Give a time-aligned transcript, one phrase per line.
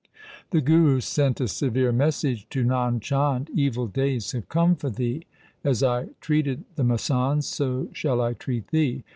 [0.49, 5.27] The Guru sent a severe message to Nand Chand,' Evil days have come for thee.
[5.63, 9.03] As I treated the masands so shall I treat thee.